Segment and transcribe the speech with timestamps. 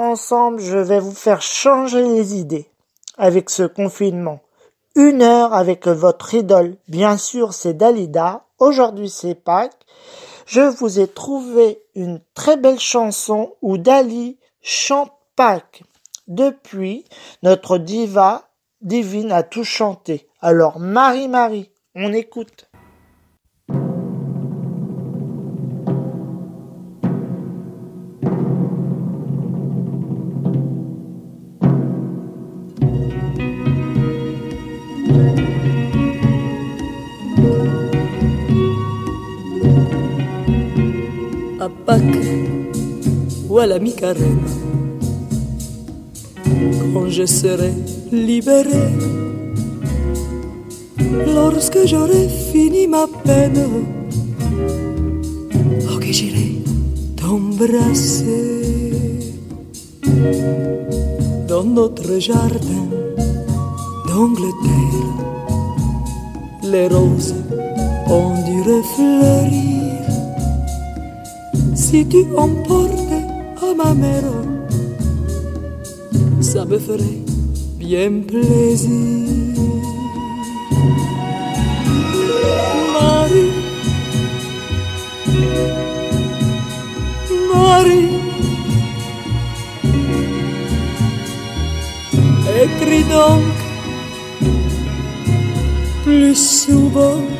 [0.00, 2.70] ensemble, je vais vous faire changer les idées
[3.16, 4.40] avec ce confinement.
[4.94, 9.86] Une heure avec votre idole, bien sûr c'est Dalida, aujourd'hui c'est Pâques.
[10.46, 15.82] Je vous ai trouvé une très belle chanson où Dali chante Pâques.
[16.26, 17.04] Depuis,
[17.42, 18.48] notre diva
[18.80, 20.28] divine a tout chanté.
[20.40, 22.67] Alors Marie-Marie, on écoute.
[41.60, 42.02] À Pâques
[43.48, 44.40] ou à la mi-carême,
[46.92, 47.72] quand je serai
[48.12, 48.92] libéré,
[51.34, 53.66] lorsque j'aurai fini ma peine,
[55.90, 56.62] oh que j'irai
[57.16, 58.62] t'embrasser
[61.48, 62.86] dans notre jardin
[64.06, 65.16] d'Angleterre.
[66.62, 67.34] Les roses
[68.08, 69.87] ont dû refleurir
[71.90, 73.24] si tu emportais
[73.66, 74.30] à ma mère,
[76.40, 77.22] ça me ferait
[77.78, 79.26] bien plaisir.
[82.94, 83.54] Marie,
[87.54, 88.08] Marie,
[92.62, 93.54] écris donc
[96.04, 97.37] plus souvent.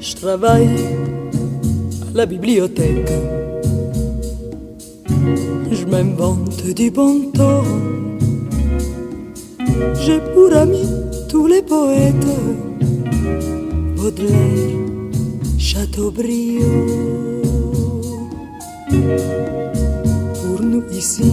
[0.00, 0.68] Je travaille
[2.02, 3.10] à la bibliothèque.
[5.70, 7.64] Je m'invente du bon temps.
[10.00, 10.93] J'ai pour les
[11.66, 12.14] poètes,
[13.96, 14.76] Baudelaire,
[15.58, 16.62] Chateaubriand.
[20.42, 21.32] Pour nous ici,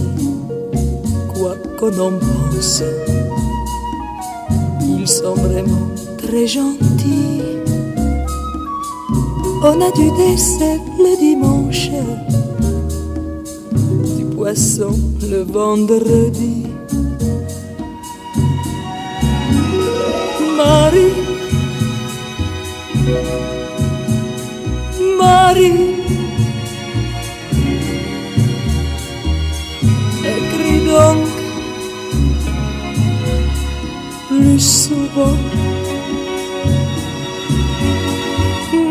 [1.34, 2.82] quoi qu'on en pense,
[4.98, 5.88] ils sont vraiment
[6.18, 7.42] très gentils.
[9.64, 11.90] On a du dessert le dimanche,
[14.16, 14.98] du poisson
[15.30, 16.71] le vendredi.
[20.62, 21.06] mari,
[25.18, 25.70] mari.
[30.32, 31.26] Écris donc
[34.30, 35.36] mari mari oh,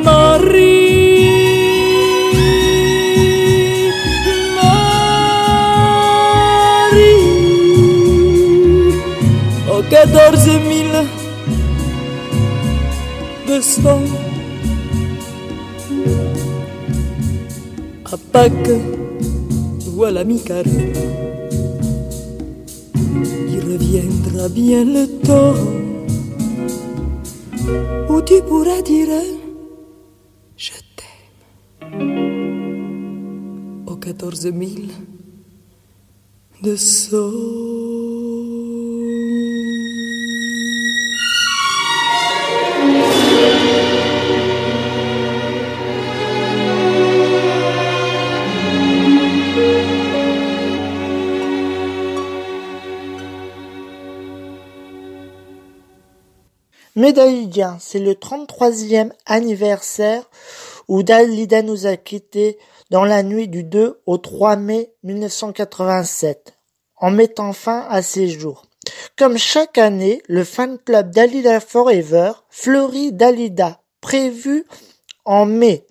[0.05, 1.01] Marie.
[9.91, 10.55] que dorze
[13.73, 13.77] À
[18.33, 18.69] Pâques
[19.95, 20.91] ou à la mi-carême,
[23.47, 25.55] il reviendra bien le temps
[28.09, 29.07] où tu pourras dire
[30.57, 31.87] je t'aime.
[33.87, 34.89] Au quatorze mille
[36.61, 36.75] de
[57.09, 60.29] Dalidiens, c'est le 33e anniversaire
[60.87, 62.59] où Dalida nous a quittés
[62.91, 66.53] dans la nuit du 2 au 3 mai 1987,
[66.97, 68.65] en mettant fin à ses jours.
[69.17, 74.65] Comme chaque année, le fan club Dalida Forever fleurit Dalida, prévu
[75.25, 75.87] en mai.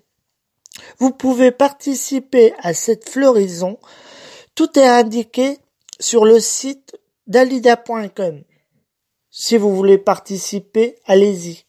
[0.99, 3.79] Vous pouvez participer à cette floraison.
[4.55, 5.57] Tout est indiqué
[5.99, 6.97] sur le site
[7.27, 8.43] dalida.com.
[9.33, 11.63] Si vous voulez participer, allez-y.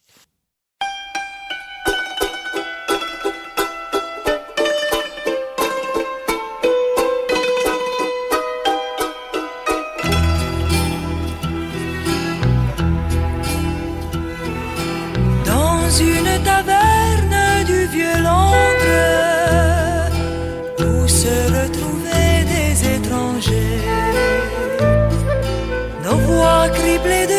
[15.46, 16.42] Dans une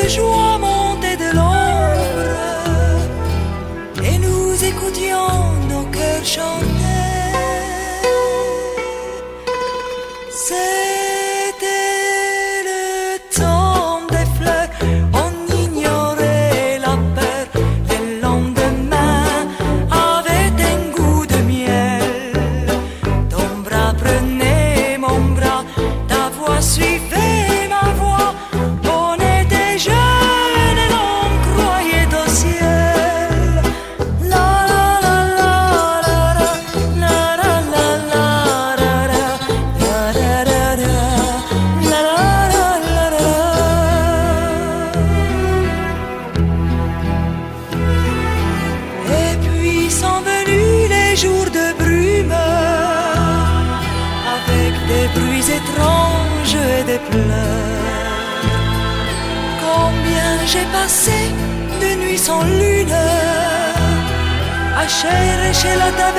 [0.04, 1.98] de joie montaient de l'ombre
[4.04, 6.73] et nous écoutions nos cœurs chanter.
[65.54, 66.13] 谁来？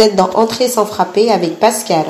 [0.00, 2.06] Êtes dans Entrée sans frapper avec Pascal.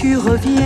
[0.00, 0.59] Tu reviennes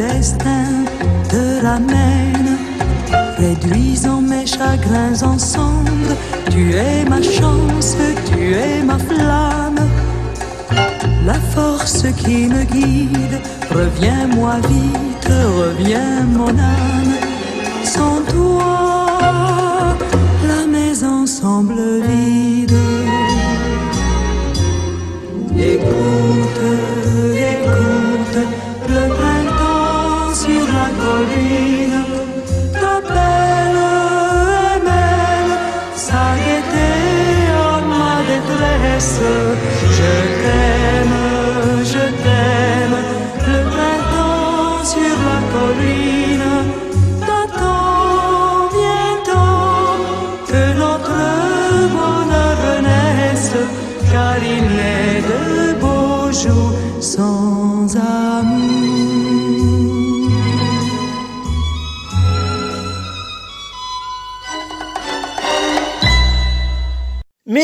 [0.00, 0.84] destin
[1.28, 2.30] te ramène
[3.38, 6.12] Réduisons mes chagrins ensemble,
[6.50, 7.96] tu es ma chance,
[8.30, 9.80] tu es ma flamme.
[11.24, 13.40] La force qui me guide,
[13.70, 17.16] reviens-moi vite, reviens mon âme.
[17.82, 19.96] Sans toi,
[20.46, 22.78] la maison semble vide.
[25.56, 26.49] Écoute,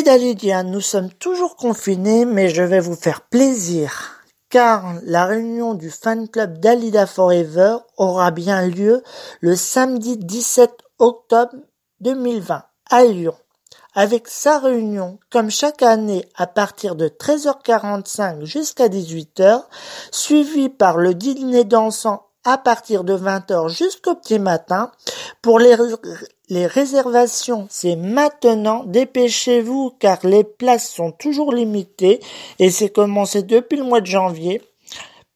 [0.07, 5.91] Dalidiens, nous sommes toujours confinés, mais je vais vous faire plaisir, car la réunion du
[5.91, 9.03] fan club Dalida Forever aura bien lieu
[9.41, 10.71] le samedi 17
[11.01, 11.57] octobre
[12.03, 13.35] 2020 à Lyon.
[13.95, 19.65] Avec sa réunion, comme chaque année, à partir de 13h45 jusqu'à 18h,
[20.13, 24.93] suivie par le dîner dansant à partir de 20h jusqu'au petit matin.
[25.43, 25.75] Pour les,
[26.67, 28.85] réservations, c'est maintenant.
[28.85, 32.21] Dépêchez-vous car les places sont toujours limitées
[32.61, 34.63] et c'est commencé depuis le mois de janvier.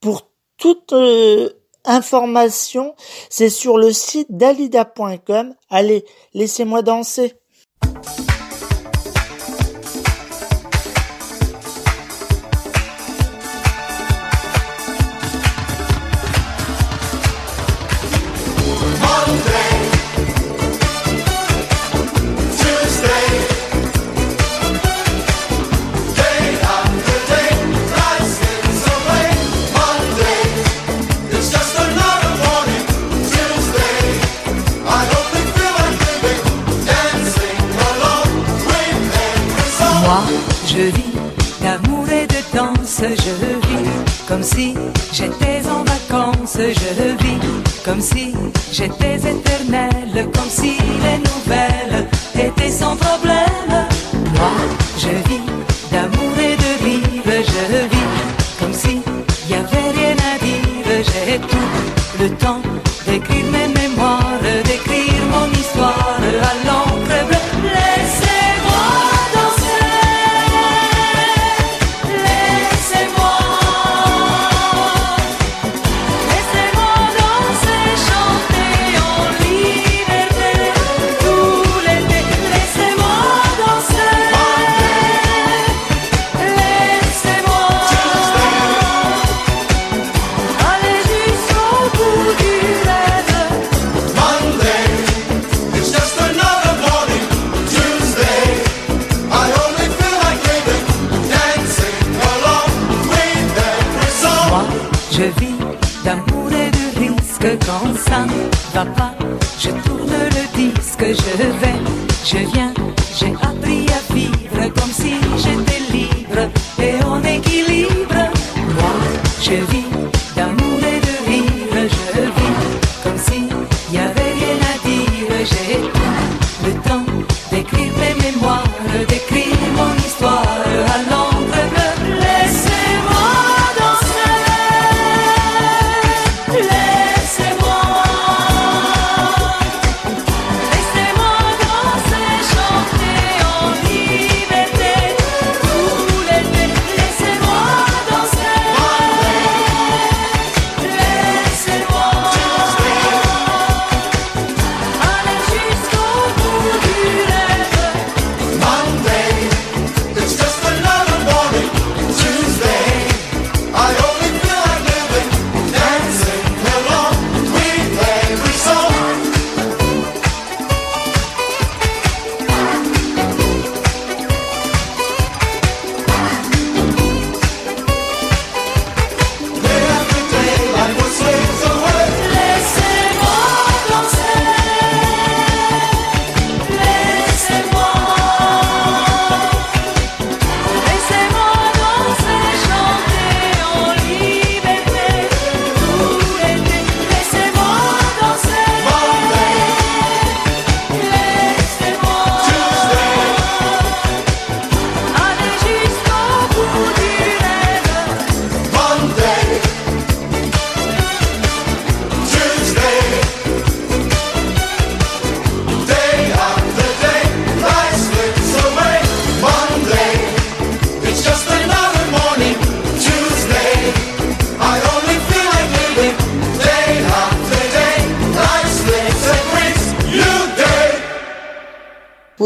[0.00, 1.50] Pour toute euh,
[1.84, 2.94] information,
[3.28, 5.54] c'est sur le site dalida.com.
[5.68, 7.34] Allez, laissez-moi danser.
[48.88, 49.09] Si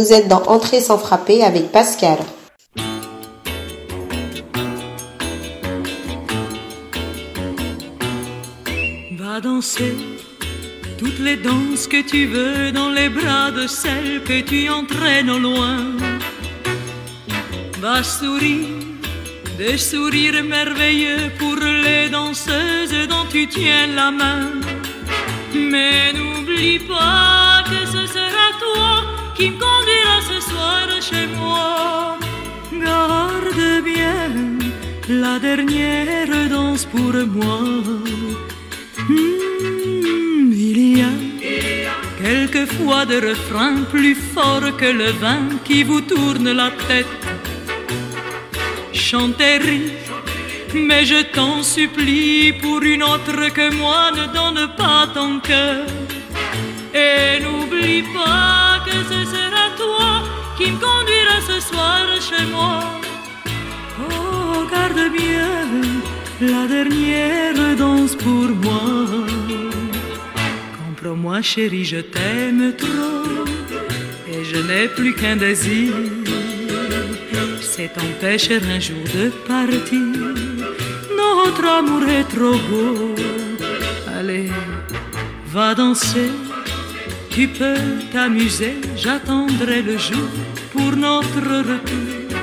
[0.04, 2.18] Vous êtes dans Entrée sans frapper avec Pascal.
[9.12, 9.94] Va danser
[10.98, 15.38] toutes les danses que tu veux dans les bras de celle que tu entraînes au
[15.38, 15.78] loin.
[17.80, 18.84] Va sourire
[19.56, 24.50] des sourires merveilleux pour les danseuses dont tu tiens la main.
[25.54, 29.93] Mais n'oublie pas que ce sera toi qui me conduira ce
[31.00, 32.18] chez moi.
[32.72, 34.30] Garde bien
[35.08, 37.60] la dernière danse pour moi.
[39.08, 41.14] Hmm, il y a
[42.22, 47.06] quelquefois des refrains plus forts que le vin qui vous tourne la tête.
[48.92, 49.92] Chantez, rire,
[50.74, 55.87] mais je t'en supplie, pour une autre que moi, ne donne pas ton cœur.
[56.94, 59.23] Et n'oublie pas que ce
[60.64, 62.81] qui me conduira ce soir chez moi.
[64.00, 65.50] Oh, garde bien
[66.40, 68.87] la dernière danse pour moi.
[70.81, 73.44] Comprends-moi, chérie, je t'aime trop
[74.33, 75.92] et je n'ai plus qu'un désir.
[77.61, 80.16] C'est t'empêcher un jour de partir.
[81.22, 83.14] Notre amour est trop beau.
[84.18, 84.50] Allez,
[85.53, 86.31] va danser.
[87.31, 90.31] Tu peux t'amuser, j'attendrai le jour
[90.74, 92.38] pour notre retour.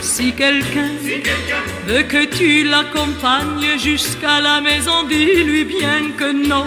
[0.00, 0.92] Si quelqu'un
[1.86, 6.66] veut que tu l'accompagnes jusqu'à la maison, dis-lui bien que non.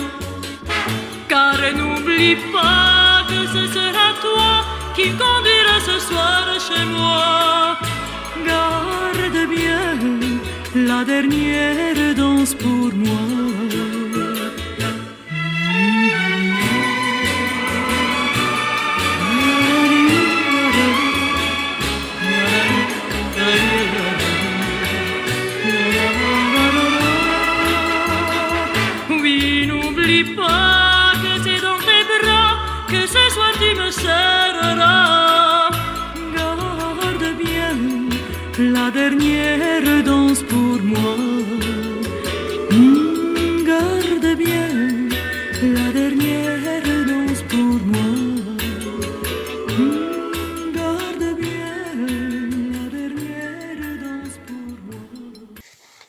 [1.27, 4.51] Car n'oublie pas que ce sera toi
[4.95, 7.77] qui conduira ce soir chez moi.
[8.47, 9.89] Garde bien
[10.75, 13.88] la dernière danse pour moi.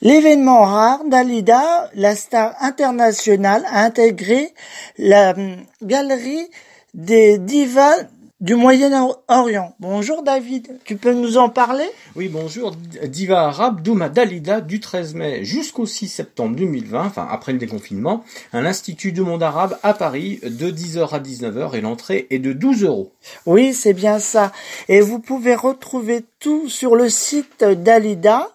[0.03, 4.55] L'événement rare, Dalida, la star internationale, a intégré
[4.97, 6.49] la hum, galerie
[6.95, 7.97] des divas
[8.41, 9.75] du Moyen-Orient.
[9.79, 11.85] Bonjour David, tu peux nous en parler?
[12.17, 12.75] Oui, bonjour.
[13.09, 18.25] Diva arabe Douma Dalida du 13 mai jusqu'au 6 septembre 2020, enfin après le déconfinement,
[18.55, 22.55] à l'Institut du monde arabe à Paris de 10h à 19h et l'entrée est de
[22.55, 23.13] 12 euros.
[23.45, 24.51] Oui, c'est bien ça.
[24.89, 28.49] Et vous pouvez retrouver tout sur le site d'Alida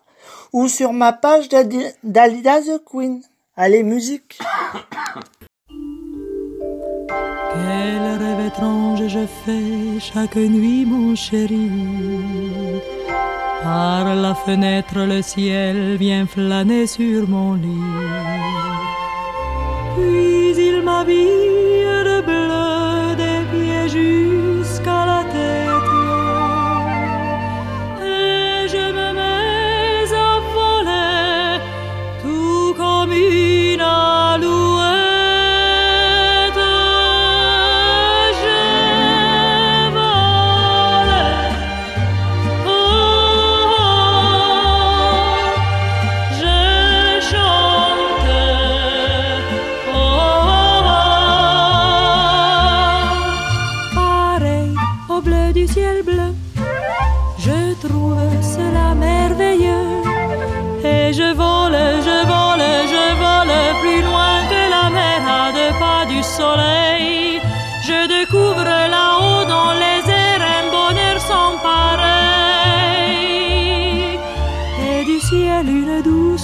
[0.56, 3.22] ou sur ma page d'Alida The Queen.
[3.58, 4.39] Allez, musique
[7.54, 11.70] Quel rêve étrange je fais chaque nuit, mon chéri.
[13.63, 17.91] Par la fenêtre, le ciel vient flâner sur mon lit.
[19.96, 21.55] Puis il m'habille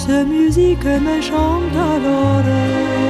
[0.08, 3.01] douce musique me chante l'oreille.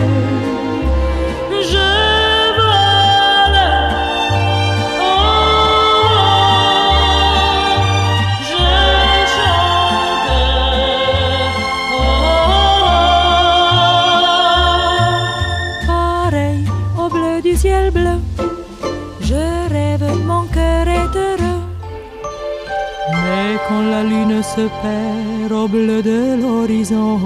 [24.56, 27.20] Se perd au bleu de l'horizon,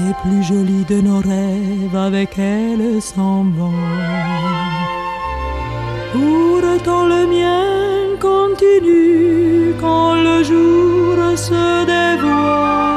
[0.00, 3.86] les plus jolis de nos rêves avec elle s'en vont.
[6.12, 12.91] Pourtant le mien continue quand le jour se dévoile.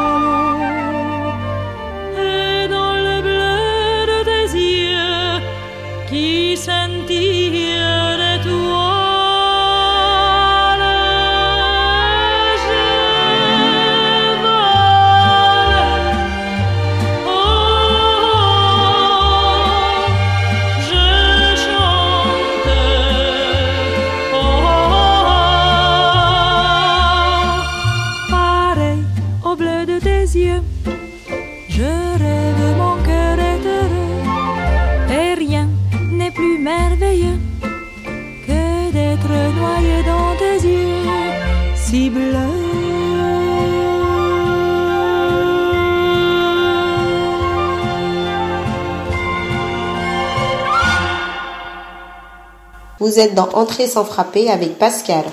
[53.15, 55.23] Vous êtes dans Entrée sans frapper avec Pascal.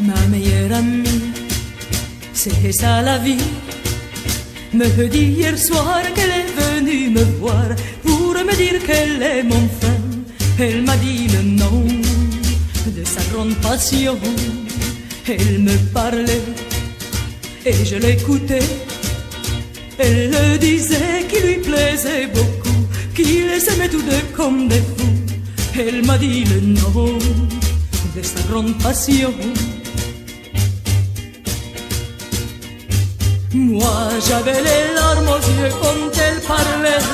[0.00, 1.30] Ma meilleure amie,
[2.34, 3.36] c'est ça la vie.
[4.74, 7.68] Me dit hier soir qu'elle est venue me voir
[8.02, 9.98] pour me dire qu'elle aime enfin.
[10.58, 11.84] Elle m'a dit le nom
[12.86, 14.18] de sa grande passion.
[15.28, 16.42] Elle me parlait
[17.64, 18.87] et je l'écoutais.
[19.98, 22.80] Elle le disait qu'il lui plaisait beaucoup,
[23.16, 25.18] qu'il les aimait tous deux comme des fous.
[25.76, 27.18] Elle m'a dit le nom
[28.14, 29.34] de sa grande passion.
[33.52, 37.04] Moi j'avais les larmes aux yeux quand elle parlait.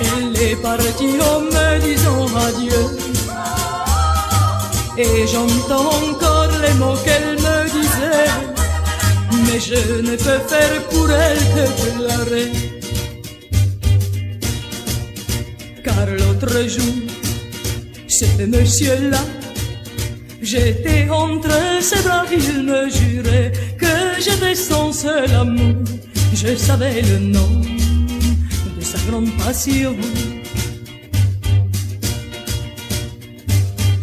[0.00, 2.84] Elle est partie en me disant adieu.
[4.98, 7.45] Et j'entends encore les mots qu'elle me.
[9.46, 11.64] Mais je ne peux faire pour elle que
[11.96, 12.52] pleurer.
[15.84, 16.94] Car l'autre jour,
[18.08, 19.20] ce monsieur-là,
[20.42, 25.84] j'étais entre ses bras, il me jurait que j'étais son seul amour.
[26.34, 27.60] Je savais le nom
[28.78, 29.96] de sa grande passion.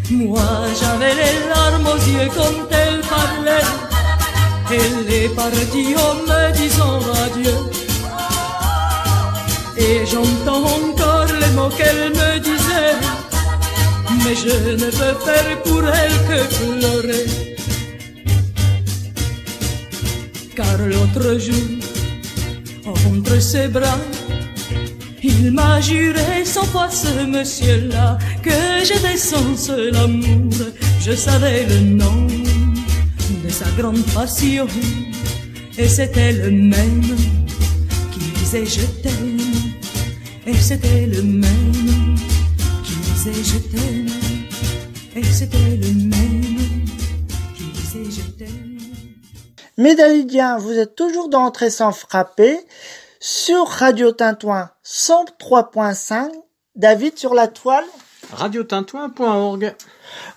[0.10, 3.83] Moi j'avais les larmes aux yeux quand elle parlait.
[4.76, 7.58] Elle est partie en me disant adieu.
[9.78, 12.98] Et j'entends encore les mots qu'elle me disait.
[14.24, 17.26] Mais je ne peux faire pour elle que pleurer.
[20.56, 21.68] Car l'autre jour,
[23.12, 24.00] entre ses bras.
[25.22, 30.52] Il m'a juré cent fois ce monsieur-là que j'étais son seul amour.
[31.00, 32.28] Je savais le nom
[33.64, 34.68] sa grande passion
[35.78, 37.02] et c'était le même
[38.12, 39.40] qui disait je t'aime.
[40.46, 42.16] Et c'était le même
[42.84, 44.08] qui disait je t'aime.
[45.16, 46.86] Et c'était le même
[47.56, 48.80] qui disait je t'aime.
[49.78, 52.60] Médalidiens, vous êtes toujours dans Entrée sans frapper
[53.20, 56.30] sur Radio Tintouin 103.5.
[56.76, 57.86] David sur la toile.
[58.34, 59.76] Radiotintouin.org.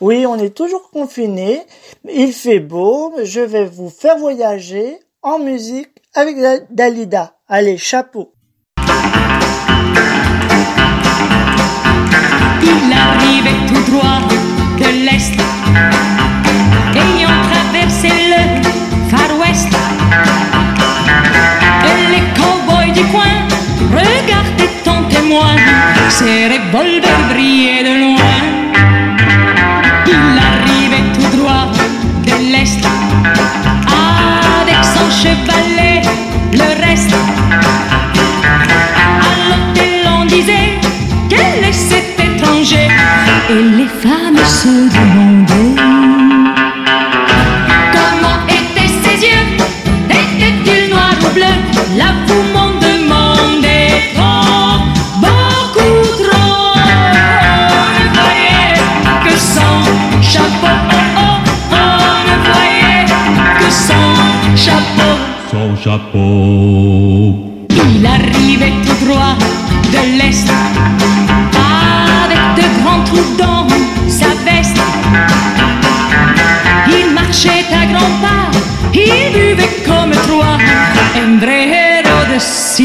[0.01, 1.63] Oui, on est toujours confinés.
[2.09, 3.13] Il fait beau.
[3.23, 7.35] Je vais vous faire voyager en musique avec Da- Dalida.
[7.49, 8.33] Allez, chapeau.
[12.63, 14.21] Il arrivait tout droit
[14.79, 15.33] de l'Est,
[16.95, 18.43] ayant traversé le
[19.11, 19.69] Far West.
[21.85, 23.37] Et les cowboys du coin
[23.93, 25.57] regardaient en témoin,
[26.11, 28.36] ses revolvers brillaient de loin.
[35.27, 35.56] Avec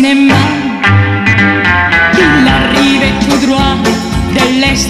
[0.03, 0.33] Il
[2.47, 3.75] arrivait tout droit
[4.33, 4.89] de l'Est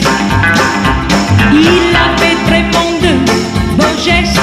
[1.52, 3.14] Il avait très bon de
[3.76, 4.40] beaux gestes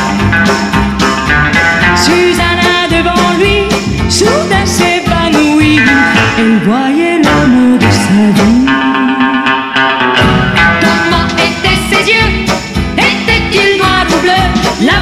[1.96, 3.56] Susanna devant lui,
[4.10, 5.80] soudain s'évanouit.
[6.38, 8.66] Elle voyait l'amour de sa vie.
[10.82, 12.30] Comment étaient ses yeux
[12.98, 14.86] Étaient-ils noirs ou bleus?
[14.86, 14.98] Là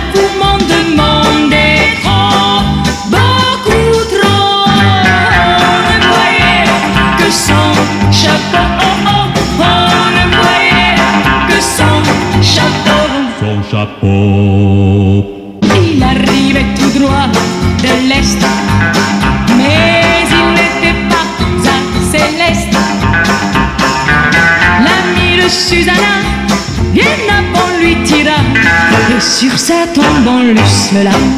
[30.94, 31.35] on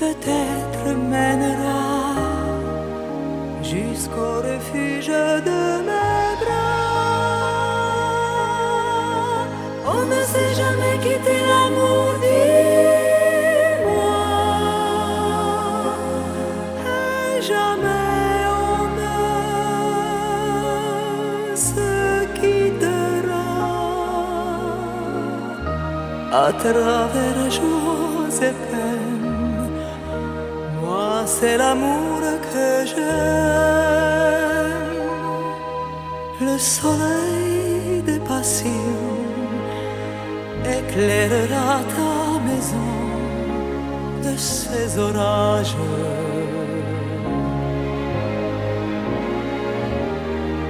[0.00, 1.82] peut-être mènera
[3.62, 5.12] jusqu'au refuge
[5.48, 6.80] de mes bras.
[9.94, 12.60] On ne sait jamais quitter l'amour, dis-moi.
[16.96, 18.36] Et jamais
[18.72, 19.16] on ne
[21.68, 21.90] se
[22.38, 23.48] quittera
[26.46, 27.30] à travers.
[28.30, 28.69] Moi,
[31.40, 32.20] c'est l'amour
[32.52, 33.06] que j'aime,
[36.48, 39.14] le soleil des passions
[40.78, 42.12] éclairera ta
[42.48, 42.92] maison
[44.24, 45.76] de ces orages.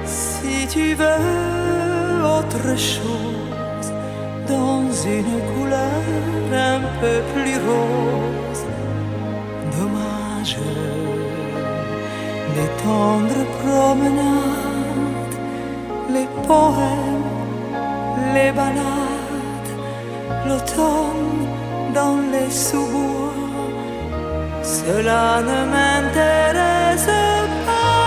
[0.05, 3.89] Si tu veux autre chose
[4.47, 4.85] dans
[5.17, 6.03] une couleur
[6.53, 8.40] un peu plus rose,
[12.81, 15.35] Les tendres promenades,
[16.09, 17.29] les poèmes,
[18.33, 19.71] les balades,
[20.47, 21.45] l'automne
[21.93, 23.35] dans les sous-bois,
[24.63, 27.11] cela ne m'intéresse
[27.67, 28.01] pas.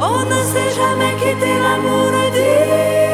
[0.00, 3.09] On ne sait jamais quitter l'amour, dis-moi.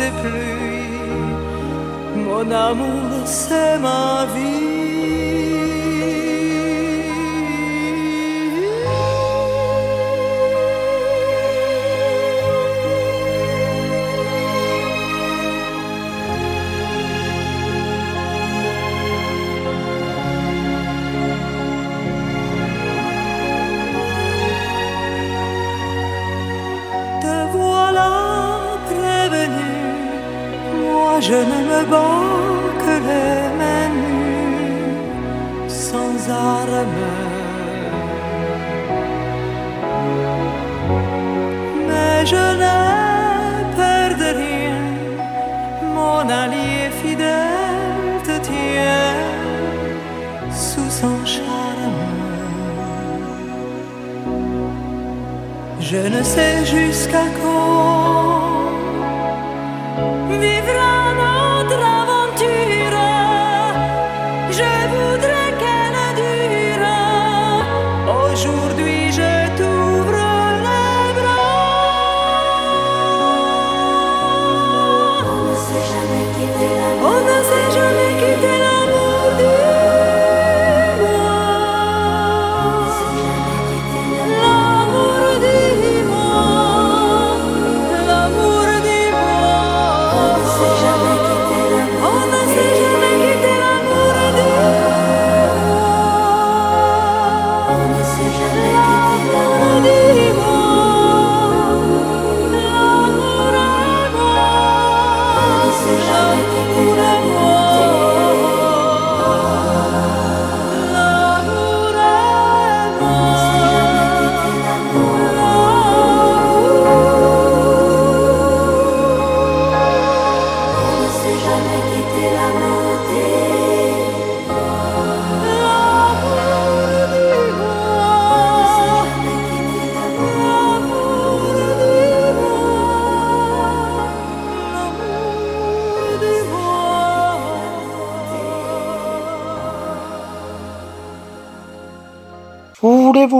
[0.00, 1.36] Et pluies.
[2.24, 4.75] Mon amour, c'est ma vie.
[31.28, 37.14] Je ne me bats que les mains nues, sans armes.
[41.88, 42.84] Mais je n'ai
[43.78, 44.82] peur de rien,
[45.96, 49.24] mon allié fidèle te tient
[50.68, 52.02] sous son charme.
[55.80, 58.25] Je ne sais jusqu'à quand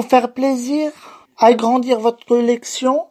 [0.07, 0.93] faire plaisir
[1.39, 3.07] Agrandir votre collection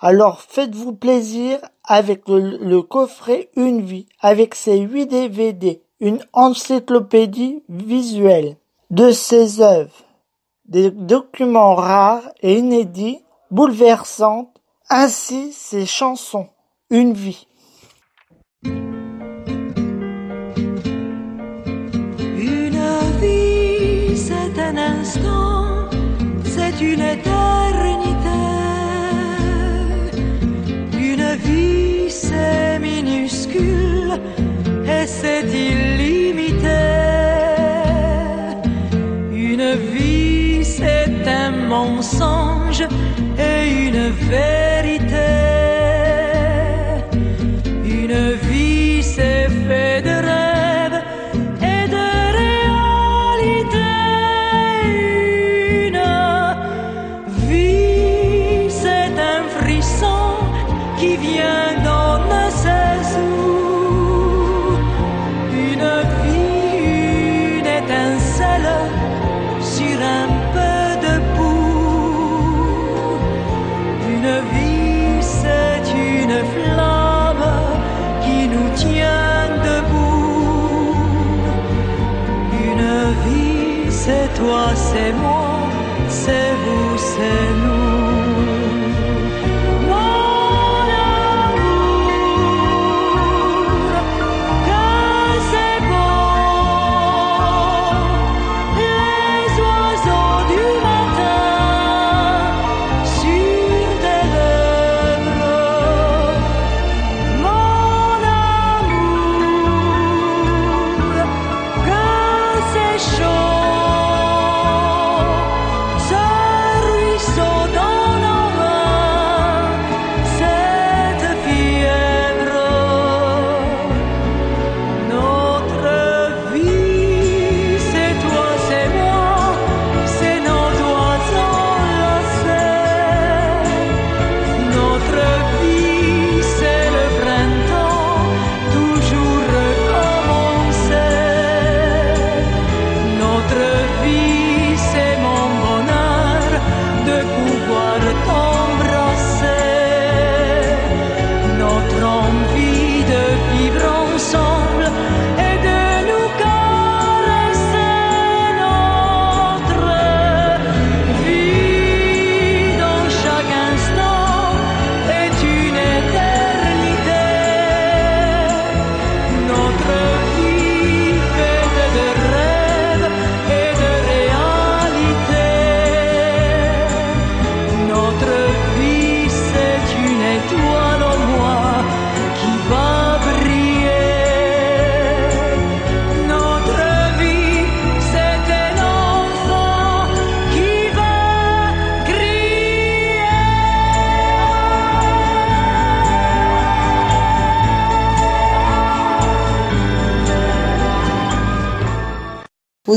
[0.00, 8.56] Alors faites-vous plaisir avec le, coffret Une vie, avec ses 8 DVD, une encyclopédie visuelle
[8.90, 10.04] de ses œuvres,
[10.66, 16.48] des documents rares et inédits, bouleversantes, ainsi ses chansons.
[16.90, 17.46] Une vie.
[24.14, 25.04] C'est un
[26.82, 28.42] une éternité.
[31.10, 34.18] Une vie, c'est minuscule
[34.86, 36.82] et c'est illimité.
[39.32, 42.84] Une vie, c'est un mensonge
[43.38, 45.30] et une vérité.
[47.84, 50.41] Une vie, c'est fait de rêves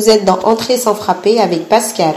[0.06, 2.14] Vous êtes dans Entrée sans frapper avec Pascal.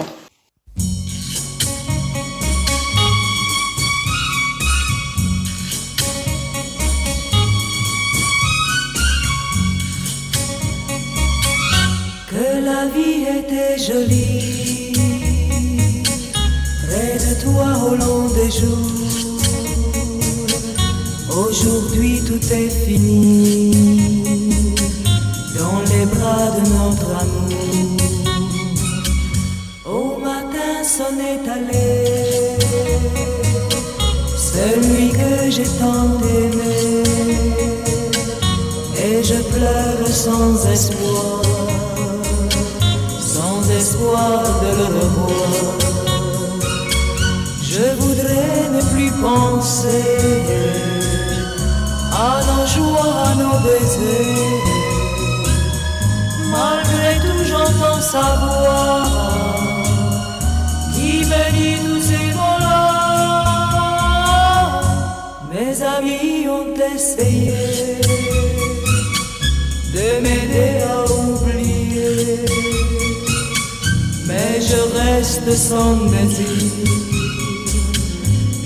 [75.47, 76.47] Reste sans désir.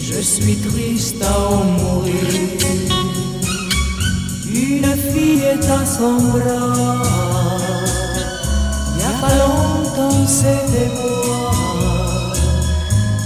[0.00, 2.14] Je suis triste à en mourir.
[4.54, 7.02] Une fille est à son bras.
[8.98, 11.52] Y a pas longtemps, c'était moi.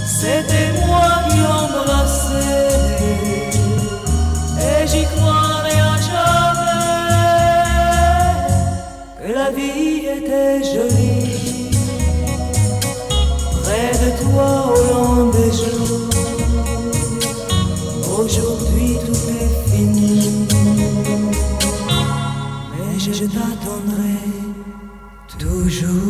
[0.05, 2.69] C'était moi qui embrassais.
[4.59, 6.87] Et j'y croirais à jamais
[9.19, 10.96] que la vie était jolie.
[14.37, 16.09] Au long des jours.
[18.19, 20.47] Aujourd'hui tout est fini.
[22.71, 24.17] Mais je, je t'attendrai
[25.37, 26.07] toujours.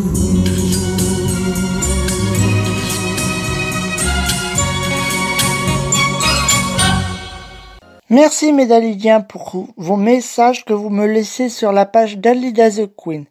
[8.10, 12.90] Merci mes Dalidiens pour vos messages que vous me laissez sur la page Dalida the
[12.96, 13.26] Queen.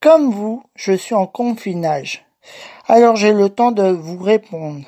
[0.00, 2.26] Comme vous, je suis en confinage.
[2.94, 4.84] Alors j'ai le temps de vous répondre.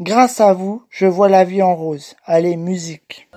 [0.00, 2.16] Grâce à vous, je vois la vie en rose.
[2.24, 3.28] Allez, musique.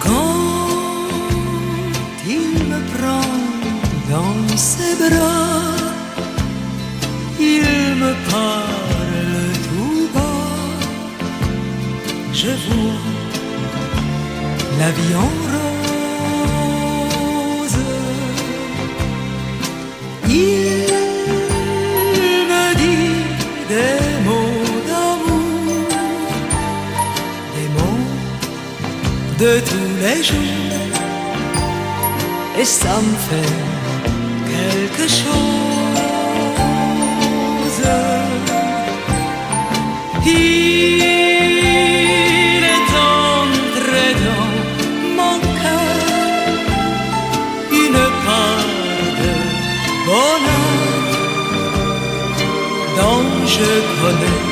[0.00, 0.36] Quand
[2.26, 3.30] il me prend
[4.10, 5.76] dans ses bras,
[7.38, 7.62] il
[8.02, 10.48] me parle tout bas.
[12.32, 13.11] Je vois
[14.82, 16.62] la vie en rose.
[20.28, 20.88] Il
[22.50, 23.16] me dit
[23.72, 25.88] des mots d'amour,
[27.56, 28.08] des mots
[29.42, 30.90] de tous les jours
[32.60, 33.54] et ça me fait
[34.52, 35.52] quelque chose.
[40.24, 40.91] Il
[53.58, 54.51] dont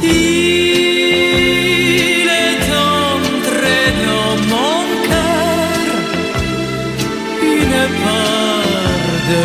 [0.00, 0.06] Il
[2.44, 4.84] est entré dans mon
[7.42, 9.40] une part de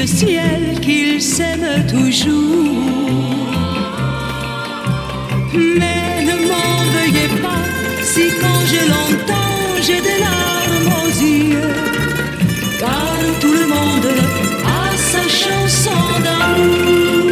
[0.00, 2.76] le ciel qu'ils s'aiment toujours.
[5.52, 7.64] Mais ne m'en veuillez pas
[8.02, 11.74] si quand je l'entends j'ai des larmes aux yeux,
[12.78, 14.10] car tout le monde
[14.64, 17.27] a sa chanson d'amour.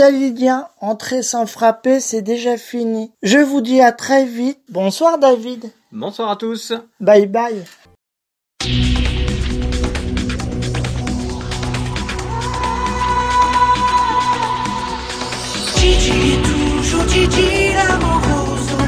[0.00, 3.12] Dalidien, entrer sans frapper, c'est déjà fini.
[3.22, 4.58] Je vous dis à très vite.
[4.70, 5.70] Bonsoir David.
[5.92, 6.72] Bonsoir à tous.
[7.00, 7.62] Bye bye.
[15.76, 18.78] Gigi toujours Gigi l'amoroso,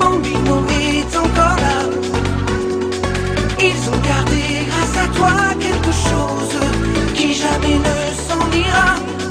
[0.00, 1.78] Bambino est encore là.
[3.60, 6.58] Ils ont gardé grâce à toi quelque chose
[7.14, 7.96] qui jamais ne
[8.26, 9.25] s'en ira.